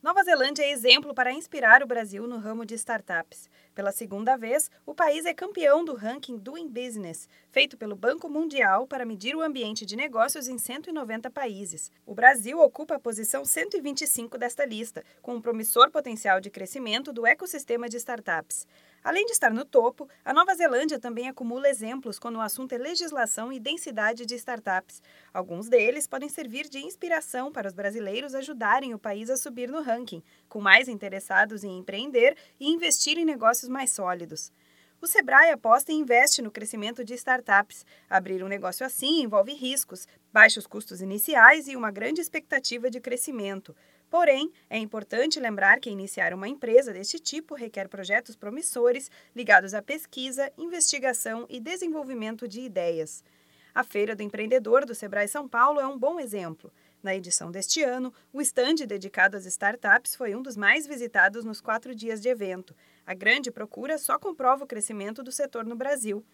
Nova 0.00 0.22
Zelândia 0.22 0.62
é 0.62 0.70
exemplo 0.70 1.12
para 1.12 1.32
inspirar 1.32 1.82
o 1.82 1.86
Brasil 1.86 2.24
no 2.24 2.38
ramo 2.38 2.64
de 2.64 2.72
startups. 2.76 3.50
Pela 3.74 3.90
segunda 3.90 4.36
vez, 4.36 4.70
o 4.86 4.94
país 4.94 5.26
é 5.26 5.34
campeão 5.34 5.84
do 5.84 5.96
ranking 5.96 6.38
Doing 6.38 6.68
Business, 6.68 7.28
feito 7.50 7.76
pelo 7.76 7.96
Banco 7.96 8.28
Mundial 8.28 8.86
para 8.86 9.04
medir 9.04 9.34
o 9.34 9.42
ambiente 9.42 9.84
de 9.84 9.96
negócios 9.96 10.46
em 10.46 10.56
190 10.56 11.28
países. 11.32 11.90
O 12.06 12.14
Brasil 12.14 12.60
ocupa 12.60 12.94
a 12.94 13.00
posição 13.00 13.44
125 13.44 14.38
desta 14.38 14.64
lista, 14.64 15.02
com 15.20 15.34
um 15.34 15.40
promissor 15.40 15.90
potencial 15.90 16.40
de 16.40 16.48
crescimento 16.48 17.12
do 17.12 17.26
ecossistema 17.26 17.88
de 17.88 17.96
startups. 17.96 18.68
Além 19.02 19.24
de 19.26 19.32
estar 19.32 19.50
no 19.50 19.64
topo, 19.64 20.08
a 20.24 20.32
Nova 20.32 20.54
Zelândia 20.54 20.98
também 20.98 21.28
acumula 21.28 21.68
exemplos 21.68 22.18
quando 22.18 22.36
o 22.36 22.40
assunto 22.40 22.72
é 22.72 22.78
legislação 22.78 23.52
e 23.52 23.60
densidade 23.60 24.26
de 24.26 24.34
startups. 24.34 25.02
Alguns 25.32 25.68
deles 25.68 26.06
podem 26.06 26.28
servir 26.28 26.68
de 26.68 26.78
inspiração 26.78 27.52
para 27.52 27.68
os 27.68 27.74
brasileiros 27.74 28.34
ajudarem 28.34 28.94
o 28.94 28.98
país 28.98 29.30
a 29.30 29.36
subir 29.36 29.68
no 29.68 29.82
ranking, 29.82 30.22
com 30.48 30.60
mais 30.60 30.88
interessados 30.88 31.64
em 31.64 31.78
empreender 31.78 32.36
e 32.58 32.68
investir 32.68 33.18
em 33.18 33.24
negócios 33.24 33.68
mais 33.68 33.90
sólidos. 33.90 34.52
O 35.00 35.06
Sebrae 35.06 35.52
aposta 35.52 35.92
e 35.92 35.94
investe 35.94 36.42
no 36.42 36.50
crescimento 36.50 37.04
de 37.04 37.14
startups. 37.14 37.86
Abrir 38.10 38.42
um 38.42 38.48
negócio 38.48 38.84
assim 38.84 39.22
envolve 39.22 39.54
riscos, 39.54 40.08
baixos 40.32 40.66
custos 40.66 41.00
iniciais 41.00 41.68
e 41.68 41.76
uma 41.76 41.92
grande 41.92 42.20
expectativa 42.20 42.90
de 42.90 43.00
crescimento. 43.00 43.76
Porém, 44.10 44.50
é 44.68 44.76
importante 44.76 45.38
lembrar 45.38 45.78
que 45.78 45.88
iniciar 45.88 46.34
uma 46.34 46.48
empresa 46.48 46.92
deste 46.92 47.20
tipo 47.20 47.54
requer 47.54 47.88
projetos 47.88 48.34
promissores 48.34 49.08
ligados 49.36 49.72
à 49.72 49.80
pesquisa, 49.80 50.50
investigação 50.58 51.46
e 51.48 51.60
desenvolvimento 51.60 52.48
de 52.48 52.60
ideias. 52.62 53.22
A 53.72 53.84
Feira 53.84 54.16
do 54.16 54.24
Empreendedor 54.24 54.84
do 54.84 54.96
Sebrae 54.96 55.28
São 55.28 55.46
Paulo 55.46 55.78
é 55.78 55.86
um 55.86 55.96
bom 55.96 56.18
exemplo. 56.18 56.72
Na 57.00 57.14
edição 57.14 57.50
deste 57.50 57.82
ano, 57.82 58.12
o 58.32 58.40
estande 58.40 58.84
dedicado 58.84 59.36
às 59.36 59.46
startups 59.46 60.16
foi 60.16 60.34
um 60.34 60.42
dos 60.42 60.56
mais 60.56 60.86
visitados 60.86 61.44
nos 61.44 61.60
quatro 61.60 61.94
dias 61.94 62.20
de 62.20 62.28
evento. 62.28 62.74
A 63.06 63.14
grande 63.14 63.52
procura 63.52 63.96
só 63.98 64.18
comprova 64.18 64.64
o 64.64 64.66
crescimento 64.66 65.22
do 65.22 65.30
setor 65.30 65.64
no 65.64 65.76
Brasil. 65.76 66.24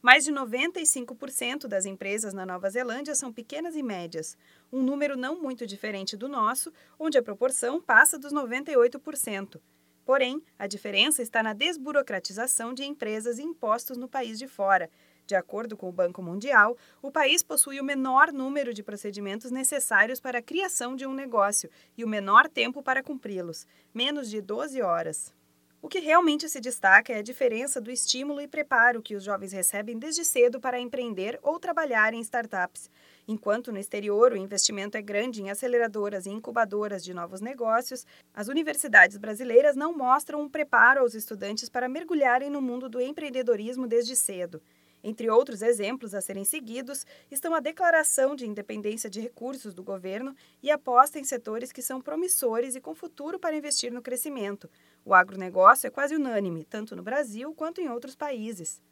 Mais 0.00 0.24
de 0.24 0.32
95% 0.32 1.66
das 1.66 1.84
empresas 1.84 2.32
na 2.32 2.46
Nova 2.46 2.70
Zelândia 2.70 3.14
são 3.14 3.32
pequenas 3.32 3.76
e 3.76 3.82
médias, 3.82 4.36
um 4.72 4.82
número 4.82 5.16
não 5.16 5.42
muito 5.42 5.66
diferente 5.66 6.16
do 6.16 6.28
nosso, 6.28 6.72
onde 6.98 7.18
a 7.18 7.22
proporção 7.22 7.80
passa 7.80 8.18
dos 8.18 8.32
98%. 8.32 9.60
Porém, 10.06 10.42
a 10.58 10.66
diferença 10.66 11.20
está 11.20 11.42
na 11.42 11.52
desburocratização 11.52 12.72
de 12.72 12.84
empresas 12.84 13.38
e 13.38 13.42
impostos 13.42 13.98
no 13.98 14.08
país 14.08 14.38
de 14.38 14.48
fora, 14.48 14.88
de 15.28 15.34
acordo 15.34 15.76
com 15.76 15.90
o 15.90 15.92
Banco 15.92 16.22
Mundial, 16.22 16.74
o 17.02 17.10
país 17.10 17.42
possui 17.42 17.78
o 17.78 17.84
menor 17.84 18.32
número 18.32 18.72
de 18.72 18.82
procedimentos 18.82 19.50
necessários 19.50 20.18
para 20.18 20.38
a 20.38 20.42
criação 20.42 20.96
de 20.96 21.06
um 21.06 21.12
negócio 21.12 21.70
e 21.98 22.02
o 22.02 22.08
menor 22.08 22.48
tempo 22.48 22.82
para 22.82 23.02
cumpri-los 23.02 23.66
menos 23.92 24.30
de 24.30 24.40
12 24.40 24.80
horas. 24.80 25.34
O 25.80 25.88
que 25.88 26.00
realmente 26.00 26.48
se 26.48 26.60
destaca 26.60 27.12
é 27.12 27.18
a 27.18 27.22
diferença 27.22 27.80
do 27.80 27.90
estímulo 27.90 28.40
e 28.40 28.48
preparo 28.48 29.00
que 29.00 29.14
os 29.14 29.22
jovens 29.22 29.52
recebem 29.52 29.96
desde 29.96 30.24
cedo 30.24 30.58
para 30.58 30.80
empreender 30.80 31.38
ou 31.40 31.60
trabalhar 31.60 32.12
em 32.12 32.20
startups. 32.20 32.90
Enquanto 33.28 33.70
no 33.70 33.78
exterior 33.78 34.32
o 34.32 34.36
investimento 34.36 34.96
é 34.96 35.02
grande 35.02 35.40
em 35.40 35.50
aceleradoras 35.50 36.26
e 36.26 36.30
incubadoras 36.30 37.04
de 37.04 37.14
novos 37.14 37.40
negócios, 37.40 38.04
as 38.34 38.48
universidades 38.48 39.18
brasileiras 39.18 39.76
não 39.76 39.96
mostram 39.96 40.40
um 40.40 40.48
preparo 40.48 41.00
aos 41.00 41.14
estudantes 41.14 41.68
para 41.68 41.88
mergulharem 41.88 42.50
no 42.50 42.60
mundo 42.60 42.88
do 42.88 43.00
empreendedorismo 43.00 43.86
desde 43.86 44.16
cedo. 44.16 44.60
Entre 45.02 45.30
outros 45.30 45.62
exemplos 45.62 46.14
a 46.14 46.20
serem 46.20 46.44
seguidos 46.44 47.06
estão 47.30 47.54
a 47.54 47.60
declaração 47.60 48.34
de 48.34 48.46
independência 48.46 49.08
de 49.08 49.20
recursos 49.20 49.72
do 49.72 49.82
governo 49.82 50.34
e 50.62 50.70
aposta 50.70 51.18
em 51.18 51.24
setores 51.24 51.70
que 51.70 51.82
são 51.82 52.00
promissores 52.00 52.74
e 52.74 52.80
com 52.80 52.94
futuro 52.94 53.38
para 53.38 53.56
investir 53.56 53.92
no 53.92 54.02
crescimento. 54.02 54.68
O 55.04 55.14
agronegócio 55.14 55.86
é 55.86 55.90
quase 55.90 56.16
unânime, 56.16 56.64
tanto 56.64 56.96
no 56.96 57.02
Brasil 57.02 57.54
quanto 57.54 57.80
em 57.80 57.88
outros 57.88 58.16
países. 58.16 58.82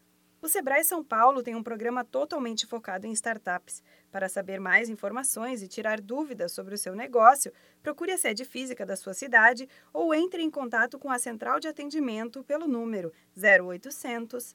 O 0.40 0.48
Sebrae 0.48 0.84
São 0.84 1.02
Paulo 1.02 1.42
tem 1.42 1.56
um 1.56 1.62
programa 1.62 2.04
totalmente 2.04 2.66
focado 2.66 3.06
em 3.06 3.12
startups. 3.12 3.82
Para 4.12 4.28
saber 4.28 4.60
mais 4.60 4.88
informações 4.88 5.62
e 5.62 5.66
tirar 5.66 6.00
dúvidas 6.00 6.52
sobre 6.52 6.74
o 6.74 6.78
seu 6.78 6.94
negócio, 6.94 7.52
procure 7.82 8.12
a 8.12 8.18
sede 8.18 8.44
física 8.44 8.86
da 8.86 8.96
sua 8.96 9.14
cidade 9.14 9.68
ou 9.92 10.14
entre 10.14 10.42
em 10.42 10.50
contato 10.50 10.98
com 10.98 11.10
a 11.10 11.18
central 11.18 11.58
de 11.58 11.66
atendimento 11.66 12.44
pelo 12.44 12.68
número 12.68 13.12
0800 13.36 14.54